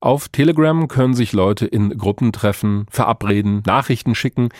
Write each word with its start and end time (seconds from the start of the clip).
Auf 0.00 0.28
Telegram 0.28 0.86
können 0.86 1.14
sich 1.14 1.32
Leute 1.32 1.66
in 1.66 1.98
Gruppen 1.98 2.30
treffen, 2.30 2.86
verabreden, 2.88 3.64
Nachrichten 3.66 4.14
schicken. 4.14 4.50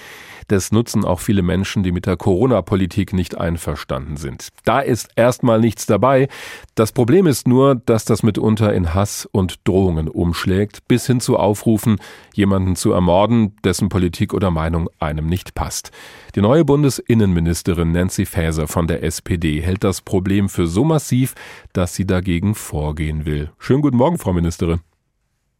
Das 0.48 0.72
nutzen 0.72 1.04
auch 1.04 1.20
viele 1.20 1.42
Menschen, 1.42 1.84
die 1.84 1.92
mit 1.92 2.06
der 2.06 2.16
Corona-Politik 2.16 3.12
nicht 3.12 3.38
einverstanden 3.38 4.16
sind. 4.16 4.48
Da 4.64 4.80
ist 4.80 5.10
erstmal 5.14 5.60
nichts 5.60 5.86
dabei. 5.86 6.26
Das 6.74 6.90
Problem 6.90 7.28
ist 7.28 7.46
nur, 7.46 7.76
dass 7.76 8.04
das 8.04 8.24
mitunter 8.24 8.74
in 8.74 8.94
Hass 8.94 9.28
und 9.30 9.60
Drohungen 9.62 10.08
umschlägt, 10.08 10.88
bis 10.88 11.06
hin 11.06 11.20
zu 11.20 11.36
Aufrufen, 11.36 11.98
jemanden 12.34 12.74
zu 12.74 12.90
ermorden, 12.90 13.54
dessen 13.62 13.90
Politik 13.90 14.34
oder 14.34 14.50
Meinung 14.50 14.90
einem 14.98 15.26
nicht 15.26 15.54
passt. 15.54 15.92
Die 16.34 16.40
neue 16.40 16.64
Bundesinnenministerin 16.64 17.92
Nancy 17.92 18.26
Faeser 18.26 18.66
von 18.66 18.88
der 18.88 19.04
SPD 19.04 19.60
hält 19.60 19.84
das 19.84 20.00
Problem 20.00 20.48
für 20.48 20.66
so 20.66 20.82
massiv, 20.82 21.36
dass 21.72 21.94
sie 21.94 22.08
dagegen 22.08 22.56
vorgehen 22.56 23.24
will. 23.24 23.52
Schönen 23.60 23.82
guten 23.82 23.98
Morgen, 23.98 24.18
Frau 24.18 24.32
Ministerin. 24.32 24.80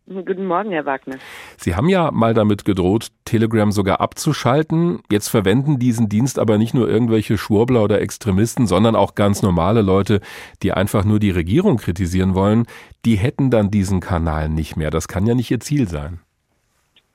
Guten 0.09 0.46
Morgen, 0.46 0.70
Herr 0.70 0.86
Wagner. 0.86 1.18
Sie 1.59 1.77
haben 1.77 1.91
ja 1.91 2.10
mal 2.10 2.32
damit 2.32 2.64
gedroht, 2.64 3.09
Telegram 3.27 3.70
sogar 3.70 4.01
abzuschalten. 4.01 5.01
Jetzt 5.12 5.28
verwenden 5.28 5.78
diesen 5.78 6.09
Dienst 6.09 6.38
aber 6.38 6.56
nicht 6.56 6.73
nur 6.73 6.88
irgendwelche 6.88 7.37
Schwurbler 7.37 7.84
oder 7.84 8.01
Extremisten, 8.01 8.66
sondern 8.66 8.96
auch 8.96 9.15
ganz 9.15 9.42
normale 9.42 9.82
Leute, 9.82 10.20
die 10.62 10.73
einfach 10.73 11.05
nur 11.05 11.18
die 11.18 11.30
Regierung 11.30 11.77
kritisieren 11.77 12.34
wollen. 12.34 12.65
Die 13.05 13.16
hätten 13.16 13.51
dann 13.51 13.70
diesen 13.70 14.01
Kanal 14.01 14.48
nicht 14.48 14.77
mehr. 14.77 14.91
Das 14.91 15.09
kann 15.09 15.27
ja 15.27 15.34
nicht 15.34 15.51
Ihr 15.51 15.60
Ziel 15.60 15.87
sein. 15.87 16.20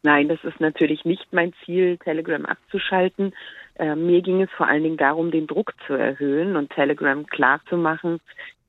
Nein, 0.04 0.28
das 0.28 0.44
ist 0.44 0.60
natürlich 0.60 1.04
nicht 1.04 1.26
mein 1.32 1.54
Ziel, 1.66 1.98
Telegram 1.98 2.46
abzuschalten. 2.46 3.34
Äh, 3.76 3.96
mir 3.96 4.22
ging 4.22 4.42
es 4.42 4.52
vor 4.52 4.68
allen 4.68 4.84
Dingen 4.84 4.98
darum, 4.98 5.32
den 5.32 5.48
Druck 5.48 5.74
zu 5.88 5.94
erhöhen 5.94 6.56
und 6.58 6.70
Telegram 6.72 7.26
klarzumachen, 7.26 8.20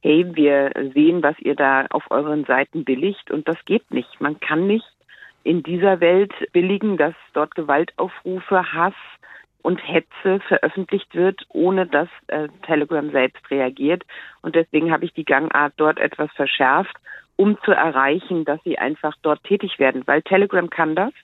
hey, 0.05 0.27
wir 0.37 0.71
sehen, 0.93 1.23
was 1.23 1.39
ihr 1.39 1.55
da 1.55 1.87
auf 1.89 2.11
euren 2.11 2.45
Seiten 2.45 2.85
billigt 2.85 3.31
und 3.31 3.49
das 3.49 3.57
geht 3.65 3.91
nicht. 3.91 4.21
Man 4.21 4.39
kann 4.39 4.67
nicht 4.67 4.85
in 5.45 5.63
dieser 5.63 5.99
Welt 6.01 6.31
billigen, 6.53 6.99
dass 6.99 7.15
dort 7.33 7.55
Gewaltaufrufe, 7.55 8.75
Hass 8.75 8.93
und 9.63 9.79
Hetze 9.79 10.41
veröffentlicht 10.47 11.15
wird, 11.15 11.47
ohne 11.49 11.87
dass 11.87 12.11
äh, 12.27 12.49
Telegram 12.67 13.11
selbst 13.13 13.51
reagiert. 13.51 14.03
Und 14.43 14.57
deswegen 14.57 14.93
habe 14.93 15.07
ich 15.07 15.15
die 15.15 15.25
Gangart 15.25 15.73
dort 15.79 15.99
etwas 15.99 16.31
verschärft, 16.33 16.95
um 17.37 17.57
zu 17.63 17.73
erreichen, 17.73 18.45
dass 18.45 18.63
sie 18.63 18.79
einfach 18.79 19.15
dort 19.23 19.43
tätig 19.45 19.79
werden, 19.79 20.03
weil 20.05 20.21
Telegram 20.21 20.69
kann 20.69 20.95
das. 20.95 21.15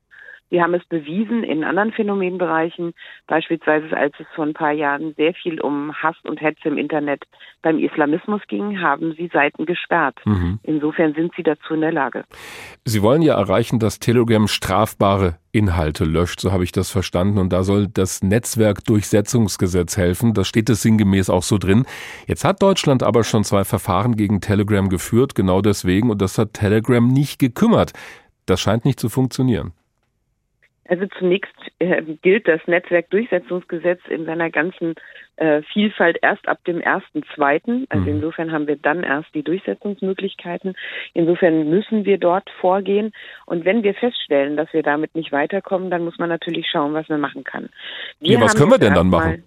Sie 0.50 0.60
haben 0.60 0.74
es 0.74 0.84
bewiesen 0.84 1.44
in 1.44 1.62
anderen 1.62 1.92
Phänomenbereichen, 1.92 2.92
beispielsweise 3.28 3.96
als 3.96 4.14
es 4.18 4.26
vor 4.34 4.44
ein 4.44 4.52
paar 4.52 4.72
Jahren 4.72 5.14
sehr 5.16 5.32
viel 5.32 5.60
um 5.60 5.94
Hass 5.94 6.16
und 6.24 6.40
Hetze 6.40 6.68
im 6.68 6.76
Internet 6.76 7.24
beim 7.62 7.78
Islamismus 7.78 8.42
ging, 8.48 8.80
haben 8.80 9.14
sie 9.16 9.28
Seiten 9.32 9.64
gesperrt. 9.64 10.18
Mhm. 10.24 10.58
Insofern 10.64 11.14
sind 11.14 11.32
sie 11.36 11.44
dazu 11.44 11.74
in 11.74 11.82
der 11.82 11.92
Lage. 11.92 12.24
Sie 12.84 13.00
wollen 13.02 13.22
ja 13.22 13.38
erreichen, 13.38 13.78
dass 13.78 14.00
Telegram 14.00 14.48
strafbare 14.48 15.36
Inhalte 15.52 16.04
löscht, 16.04 16.40
so 16.40 16.52
habe 16.52 16.64
ich 16.64 16.72
das 16.72 16.90
verstanden. 16.90 17.38
Und 17.38 17.52
da 17.52 17.62
soll 17.62 17.86
das 17.86 18.22
Netzwerkdurchsetzungsgesetz 18.22 19.96
helfen. 19.96 20.34
Das 20.34 20.48
steht 20.48 20.68
es 20.68 20.82
sinngemäß 20.82 21.30
auch 21.30 21.42
so 21.42 21.58
drin. 21.58 21.86
Jetzt 22.26 22.44
hat 22.44 22.62
Deutschland 22.62 23.02
aber 23.02 23.22
schon 23.24 23.44
zwei 23.44 23.64
Verfahren 23.64 24.16
gegen 24.16 24.40
Telegram 24.40 24.88
geführt, 24.88 25.34
genau 25.34 25.60
deswegen. 25.60 26.10
Und 26.10 26.20
das 26.22 26.38
hat 26.38 26.54
Telegram 26.54 27.06
nicht 27.06 27.38
gekümmert. 27.38 27.92
Das 28.46 28.60
scheint 28.60 28.84
nicht 28.84 28.98
zu 28.98 29.08
funktionieren. 29.08 29.72
Also 30.90 31.06
zunächst 31.20 31.54
äh, 31.78 32.02
gilt 32.20 32.48
das 32.48 32.60
Netzwerkdurchsetzungsgesetz 32.66 34.00
in 34.08 34.24
seiner 34.24 34.50
ganzen 34.50 34.96
äh, 35.36 35.62
Vielfalt 35.72 36.18
erst 36.20 36.48
ab 36.48 36.58
dem 36.64 36.80
ersten 36.80 37.22
zweiten. 37.32 37.86
Also 37.90 38.06
mhm. 38.06 38.16
insofern 38.16 38.50
haben 38.50 38.66
wir 38.66 38.74
dann 38.74 39.04
erst 39.04 39.32
die 39.32 39.44
Durchsetzungsmöglichkeiten. 39.44 40.74
Insofern 41.14 41.70
müssen 41.70 42.04
wir 42.06 42.18
dort 42.18 42.50
vorgehen. 42.60 43.12
Und 43.46 43.64
wenn 43.64 43.84
wir 43.84 43.94
feststellen, 43.94 44.56
dass 44.56 44.72
wir 44.72 44.82
damit 44.82 45.14
nicht 45.14 45.30
weiterkommen, 45.30 45.90
dann 45.90 46.04
muss 46.04 46.18
man 46.18 46.28
natürlich 46.28 46.66
schauen, 46.68 46.92
was 46.92 47.08
man 47.08 47.20
machen 47.20 47.44
kann. 47.44 47.68
Wir 48.18 48.32
ja, 48.32 48.40
was 48.40 48.56
können 48.56 48.72
wir 48.72 48.78
denn 48.78 48.94
dann 48.94 49.10
machen? 49.10 49.44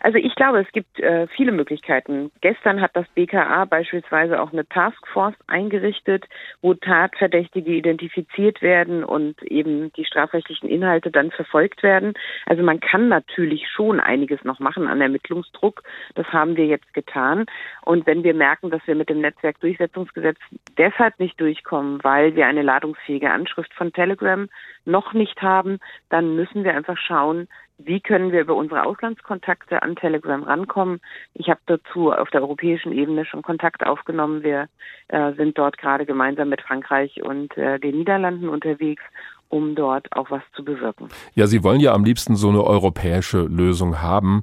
Also 0.00 0.18
ich 0.18 0.34
glaube, 0.34 0.60
es 0.60 0.70
gibt 0.72 1.00
äh, 1.00 1.26
viele 1.28 1.52
Möglichkeiten. 1.52 2.30
Gestern 2.40 2.80
hat 2.80 2.92
das 2.94 3.06
BKA 3.14 3.64
beispielsweise 3.64 4.40
auch 4.40 4.52
eine 4.52 4.68
Taskforce 4.68 5.34
eingerichtet, 5.46 6.26
wo 6.62 6.74
Tatverdächtige 6.74 7.72
identifiziert 7.72 8.62
werden 8.62 9.04
und 9.04 9.42
eben 9.42 9.92
die 9.94 10.04
strafrechtlichen 10.04 10.68
Inhalte 10.68 11.10
dann 11.10 11.30
verfolgt 11.30 11.82
werden. 11.82 12.14
Also 12.46 12.62
man 12.62 12.80
kann 12.80 13.08
natürlich 13.08 13.68
schon 13.68 14.00
einiges 14.00 14.44
noch 14.44 14.60
machen 14.60 14.86
an 14.86 15.00
Ermittlungsdruck. 15.00 15.82
Das 16.14 16.26
haben 16.28 16.56
wir 16.56 16.66
jetzt 16.66 16.92
getan. 16.94 17.46
Und 17.82 18.06
wenn 18.06 18.24
wir 18.24 18.34
merken, 18.34 18.70
dass 18.70 18.86
wir 18.86 18.94
mit 18.94 19.08
dem 19.08 19.20
Netzwerkdurchsetzungsgesetz 19.20 20.38
deshalb 20.76 21.18
nicht 21.18 21.40
durchkommen, 21.40 22.02
weil 22.02 22.34
wir 22.36 22.46
eine 22.46 22.62
ladungsfähige 22.62 23.30
Anschrift 23.30 23.72
von 23.74 23.92
Telegram 23.92 24.48
noch 24.84 25.12
nicht 25.12 25.40
haben, 25.42 25.78
dann 26.10 26.36
müssen 26.36 26.64
wir 26.64 26.74
einfach 26.74 26.98
schauen, 26.98 27.48
wie 27.78 28.00
können 28.00 28.32
wir 28.32 28.40
über 28.40 28.54
unsere 28.54 28.84
Auslandskontakte 28.84 29.82
an 29.82 29.96
Telegram 29.96 30.42
rankommen. 30.42 31.00
Ich 31.34 31.48
habe 31.48 31.60
dazu 31.66 32.12
auf 32.12 32.30
der 32.30 32.42
europäischen 32.42 32.92
Ebene 32.92 33.24
schon 33.24 33.42
Kontakt 33.42 33.84
aufgenommen. 33.84 34.42
Wir 34.42 34.68
äh, 35.08 35.32
sind 35.34 35.58
dort 35.58 35.78
gerade 35.78 36.06
gemeinsam 36.06 36.48
mit 36.48 36.60
Frankreich 36.62 37.22
und 37.22 37.56
äh, 37.56 37.78
den 37.78 37.98
Niederlanden 37.98 38.48
unterwegs 38.48 39.02
um 39.50 39.76
dort 39.76 40.10
auch 40.12 40.30
was 40.30 40.42
zu 40.56 40.64
bewirken. 40.64 41.08
Ja, 41.34 41.46
Sie 41.46 41.62
wollen 41.62 41.78
ja 41.78 41.92
am 41.92 42.04
liebsten 42.04 42.34
so 42.34 42.48
eine 42.48 42.64
europäische 42.64 43.42
Lösung 43.42 44.02
haben. 44.02 44.40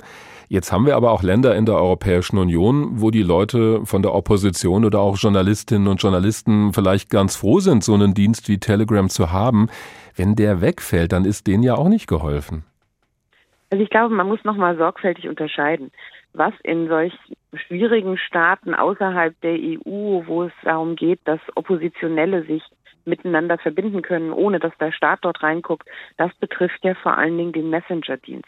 Jetzt 0.48 0.72
haben 0.72 0.86
wir 0.86 0.96
aber 0.96 1.12
auch 1.12 1.24
Länder 1.24 1.56
in 1.56 1.66
der 1.66 1.76
Europäischen 1.76 2.38
Union, 2.38 3.02
wo 3.02 3.12
die 3.12 3.24
Leute 3.24 3.86
von 3.86 4.02
der 4.02 4.14
Opposition 4.14 4.86
oder 4.86 5.00
auch 5.00 5.18
Journalistinnen 5.18 5.88
und 5.88 6.02
Journalisten 6.02 6.74
vielleicht 6.74 7.10
ganz 7.10 7.36
froh 7.36 7.60
sind, 7.60 7.84
so 7.84 7.94
einen 7.94 8.14
Dienst 8.14 8.48
wie 8.48 8.58
Telegram 8.58 9.10
zu 9.10 9.32
haben. 9.32 9.68
Wenn 10.16 10.36
der 10.36 10.62
wegfällt, 10.62 11.12
dann 11.14 11.26
ist 11.26 11.48
denen 11.48 11.64
ja 11.64 11.76
auch 11.76 11.90
nicht 11.90 12.08
geholfen. 12.08 12.66
Also 13.72 13.84
ich 13.84 13.90
glaube, 13.90 14.14
man 14.14 14.28
muss 14.28 14.44
nochmal 14.44 14.78
sorgfältig 14.78 15.30
unterscheiden, 15.30 15.92
was 16.34 16.54
in 16.64 16.90
solch 16.90 17.14
schwierigen 17.54 18.18
Staaten 18.18 18.76
außerhalb 18.76 19.40
der 19.42 19.54
EU, 19.54 20.24
wo 20.26 20.44
es 20.44 20.52
darum 20.64 20.98
geht, 20.98 21.22
dass 21.24 21.40
Oppositionelle 21.56 22.44
sich 22.44 22.64
miteinander 23.06 23.58
verbinden 23.58 24.02
können, 24.02 24.32
ohne 24.32 24.60
dass 24.60 24.78
der 24.78 24.92
Staat 24.92 25.20
dort 25.22 25.42
reinguckt, 25.42 25.88
das 26.18 26.34
betrifft 26.36 26.84
ja 26.84 26.96
vor 26.96 27.18
allen 27.18 27.38
Dingen 27.38 27.54
den 27.54 27.70
Messenger-Dienst. 27.70 28.46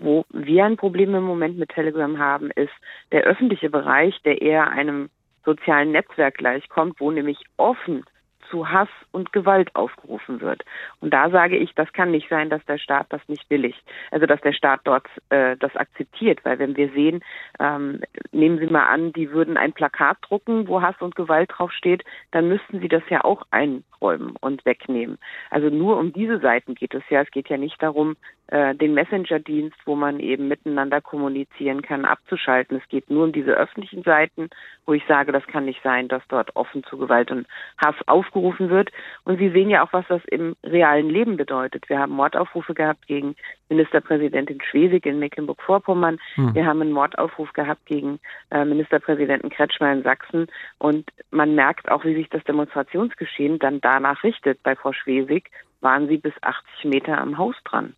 Wo 0.00 0.24
wir 0.30 0.64
ein 0.64 0.76
Problem 0.76 1.14
im 1.14 1.24
Moment 1.24 1.56
mit 1.56 1.70
Telegram 1.70 2.18
haben, 2.18 2.50
ist 2.50 2.72
der 3.12 3.22
öffentliche 3.22 3.70
Bereich, 3.70 4.20
der 4.24 4.42
eher 4.42 4.70
einem 4.70 5.08
sozialen 5.44 5.92
Netzwerk 5.92 6.34
gleichkommt, 6.36 7.00
wo 7.00 7.10
nämlich 7.10 7.38
offen 7.56 8.04
zu 8.50 8.68
Hass 8.68 8.88
und 9.12 9.32
Gewalt 9.32 9.74
aufgerufen 9.74 10.40
wird. 10.40 10.64
Und 11.00 11.12
da 11.12 11.30
sage 11.30 11.56
ich, 11.56 11.74
das 11.74 11.92
kann 11.92 12.10
nicht 12.10 12.28
sein, 12.28 12.50
dass 12.50 12.64
der 12.66 12.78
Staat 12.78 13.06
das 13.10 13.20
nicht 13.28 13.48
billigt. 13.48 13.82
Also 14.10 14.26
dass 14.26 14.40
der 14.40 14.52
Staat 14.52 14.80
dort 14.84 15.06
äh, 15.30 15.56
das 15.56 15.74
akzeptiert, 15.76 16.44
weil 16.44 16.58
wenn 16.58 16.76
wir 16.76 16.90
sehen, 16.90 17.22
ähm, 17.60 18.00
nehmen 18.32 18.58
Sie 18.58 18.66
mal 18.66 18.86
an, 18.86 19.12
die 19.12 19.30
würden 19.30 19.56
ein 19.56 19.72
Plakat 19.72 20.18
drucken, 20.22 20.68
wo 20.68 20.82
Hass 20.82 20.96
und 21.00 21.16
Gewalt 21.16 21.50
draufsteht, 21.54 22.04
dann 22.30 22.48
müssten 22.48 22.80
sie 22.80 22.88
das 22.88 23.02
ja 23.08 23.24
auch 23.24 23.42
einräumen 23.50 24.34
und 24.40 24.64
wegnehmen. 24.64 25.18
Also 25.50 25.68
nur 25.68 25.98
um 25.98 26.12
diese 26.12 26.38
Seiten 26.40 26.74
geht 26.74 26.94
es 26.94 27.02
ja. 27.10 27.22
Es 27.22 27.30
geht 27.30 27.48
ja 27.48 27.56
nicht 27.56 27.82
darum, 27.82 28.16
äh, 28.48 28.74
den 28.74 28.94
Messenger-Dienst, 28.94 29.76
wo 29.84 29.94
man 29.94 30.20
eben 30.20 30.48
miteinander 30.48 31.00
kommunizieren 31.00 31.82
kann, 31.82 32.04
abzuschalten. 32.04 32.78
Es 32.78 32.88
geht 32.88 33.10
nur 33.10 33.24
um 33.24 33.32
diese 33.32 33.52
öffentlichen 33.52 34.02
Seiten, 34.02 34.48
wo 34.86 34.94
ich 34.94 35.04
sage, 35.06 35.32
das 35.32 35.46
kann 35.46 35.66
nicht 35.66 35.82
sein, 35.82 36.08
dass 36.08 36.22
dort 36.28 36.56
offen 36.56 36.82
zu 36.84 36.96
Gewalt 36.96 37.30
und 37.30 37.46
Hass 37.76 37.96
aufgerufen 38.06 38.37
wird. 38.42 38.90
Und 39.24 39.38
Sie 39.38 39.50
sehen 39.50 39.70
ja 39.70 39.84
auch, 39.84 39.92
was 39.92 40.06
das 40.08 40.22
im 40.26 40.56
realen 40.64 41.08
Leben 41.08 41.36
bedeutet. 41.36 41.88
Wir 41.88 41.98
haben 41.98 42.12
Mordaufrufe 42.12 42.74
gehabt 42.74 43.06
gegen 43.06 43.36
Ministerpräsidentin 43.68 44.60
Schwesig 44.62 45.06
in 45.06 45.18
Mecklenburg-Vorpommern. 45.18 46.18
Hm. 46.34 46.54
Wir 46.54 46.66
haben 46.66 46.80
einen 46.80 46.92
Mordaufruf 46.92 47.52
gehabt 47.52 47.84
gegen 47.86 48.18
äh, 48.50 48.64
Ministerpräsidenten 48.64 49.50
Kretschmer 49.50 49.92
in 49.92 50.02
Sachsen. 50.02 50.46
Und 50.78 51.10
man 51.30 51.54
merkt 51.54 51.90
auch, 51.90 52.04
wie 52.04 52.14
sich 52.14 52.28
das 52.30 52.44
Demonstrationsgeschehen 52.44 53.58
dann 53.58 53.80
danach 53.80 54.22
richtet. 54.22 54.62
Bei 54.62 54.74
Frau 54.76 54.92
Schwesig 54.92 55.50
waren 55.80 56.08
sie 56.08 56.16
bis 56.16 56.32
80 56.42 56.84
Meter 56.84 57.18
am 57.18 57.38
Haus 57.38 57.54
dran. 57.64 57.94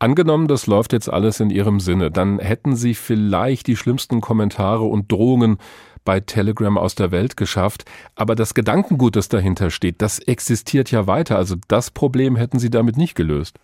Angenommen, 0.00 0.46
das 0.46 0.68
läuft 0.68 0.92
jetzt 0.92 1.08
alles 1.08 1.40
in 1.40 1.50
Ihrem 1.50 1.80
Sinne, 1.80 2.12
dann 2.12 2.38
hätten 2.38 2.76
Sie 2.76 2.94
vielleicht 2.94 3.66
die 3.66 3.74
schlimmsten 3.74 4.20
Kommentare 4.20 4.84
und 4.84 5.10
Drohungen 5.10 5.58
bei 6.08 6.20
Telegram 6.20 6.78
aus 6.78 6.94
der 6.94 7.10
Welt 7.10 7.36
geschafft. 7.36 7.84
Aber 8.14 8.34
das 8.34 8.54
Gedankengut, 8.54 9.14
das 9.14 9.28
dahinter 9.28 9.68
steht, 9.68 10.00
das 10.00 10.18
existiert 10.20 10.90
ja 10.90 11.06
weiter. 11.06 11.36
Also 11.36 11.56
das 11.68 11.90
Problem 11.90 12.34
hätten 12.34 12.58
Sie 12.58 12.70
damit 12.70 12.96
nicht 12.96 13.14
gelöst. 13.14 13.58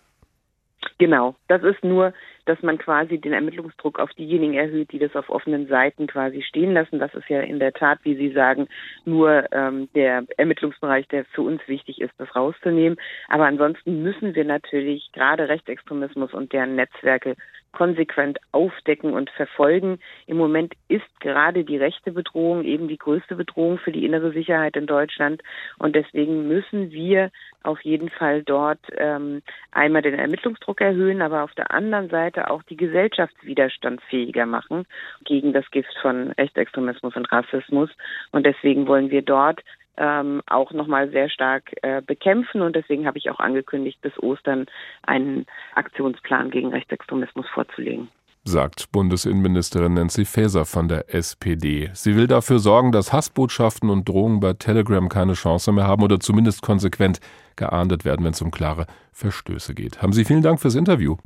Genau, 0.99 1.33
das 1.47 1.63
ist 1.63 1.83
nur 1.83 2.13
dass 2.45 2.61
man 2.61 2.77
quasi 2.77 3.19
den 3.19 3.33
Ermittlungsdruck 3.33 3.99
auf 3.99 4.11
diejenigen 4.11 4.53
erhöht, 4.53 4.91
die 4.91 4.99
das 4.99 5.15
auf 5.15 5.29
offenen 5.29 5.67
Seiten 5.67 6.07
quasi 6.07 6.41
stehen 6.41 6.73
lassen. 6.73 6.99
Das 6.99 7.13
ist 7.13 7.29
ja 7.29 7.41
in 7.41 7.59
der 7.59 7.73
Tat, 7.73 7.99
wie 8.03 8.15
Sie 8.15 8.31
sagen, 8.31 8.67
nur 9.03 9.45
ähm, 9.51 9.89
der 9.95 10.23
Ermittlungsbereich, 10.37 11.07
der 11.07 11.25
für 11.25 11.41
uns 11.41 11.61
wichtig 11.67 12.01
ist, 12.01 12.13
das 12.17 12.35
rauszunehmen. 12.35 12.97
Aber 13.27 13.45
ansonsten 13.45 14.03
müssen 14.03 14.35
wir 14.35 14.45
natürlich 14.45 15.11
gerade 15.13 15.49
Rechtsextremismus 15.49 16.33
und 16.33 16.53
deren 16.53 16.75
Netzwerke 16.75 17.35
konsequent 17.75 18.39
aufdecken 18.51 19.13
und 19.13 19.29
verfolgen. 19.29 19.99
Im 20.25 20.37
Moment 20.37 20.73
ist 20.87 21.05
gerade 21.19 21.63
die 21.63 21.77
rechte 21.77 22.11
Bedrohung 22.11 22.63
eben 22.63 22.87
die 22.87 22.97
größte 22.97 23.35
Bedrohung 23.35 23.77
für 23.77 23.91
die 23.91 24.05
innere 24.05 24.31
Sicherheit 24.31 24.75
in 24.75 24.87
Deutschland. 24.87 25.43
Und 25.77 25.95
deswegen 25.95 26.47
müssen 26.47 26.91
wir 26.91 27.29
auf 27.63 27.81
jeden 27.81 28.09
Fall 28.09 28.43
dort 28.43 28.79
ähm, 28.97 29.41
einmal 29.71 30.01
den 30.01 30.15
Ermittlungsdruck 30.15 30.81
erhöhen, 30.81 31.21
aber 31.21 31.43
auf 31.43 31.53
der 31.53 31.71
anderen 31.71 32.09
Seite 32.09 32.34
auch 32.43 32.63
die 32.63 32.77
Gesellschaft 32.77 33.33
widerstandsfähiger 33.41 34.45
machen 34.45 34.85
gegen 35.23 35.53
das 35.53 35.69
Gift 35.71 35.95
von 36.01 36.31
Rechtsextremismus 36.31 37.15
und 37.15 37.31
Rassismus. 37.31 37.89
Und 38.31 38.45
deswegen 38.45 38.87
wollen 38.87 39.09
wir 39.09 39.21
dort 39.21 39.61
ähm, 39.97 40.41
auch 40.47 40.71
nochmal 40.71 41.09
sehr 41.09 41.29
stark 41.29 41.71
äh, 41.81 42.01
bekämpfen. 42.01 42.61
Und 42.61 42.75
deswegen 42.75 43.07
habe 43.07 43.17
ich 43.17 43.29
auch 43.29 43.39
angekündigt, 43.39 44.01
bis 44.01 44.17
Ostern 44.21 44.65
einen 45.03 45.45
Aktionsplan 45.73 46.51
gegen 46.51 46.69
Rechtsextremismus 46.69 47.47
vorzulegen 47.49 48.09
sagt 48.47 48.91
Bundesinnenministerin 48.91 49.95
Nancy 49.95 50.23
Faeser 50.23 50.65
von 50.65 50.87
der 50.87 51.13
SPD. 51.13 51.89
Sie 51.93 52.15
will 52.15 52.27
dafür 52.27 52.59
sorgen, 52.59 52.91
dass 52.91 53.11
Hassbotschaften 53.11 53.89
und 53.89 54.07
Drohungen 54.07 54.39
bei 54.39 54.53
Telegram 54.53 55.09
keine 55.09 55.33
Chance 55.33 55.71
mehr 55.71 55.87
haben 55.87 56.03
oder 56.03 56.19
zumindest 56.19 56.61
konsequent 56.61 57.19
geahndet 57.55 58.05
werden, 58.05 58.23
wenn 58.23 58.33
es 58.33 58.41
um 58.43 58.51
klare 58.51 58.85
Verstöße 59.13 59.73
geht. 59.73 60.01
Haben 60.01 60.13
Sie 60.13 60.25
vielen 60.25 60.43
Dank 60.43 60.61
fürs 60.61 60.75
Interview. 60.75 61.17